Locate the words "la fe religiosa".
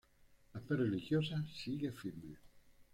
0.55-1.35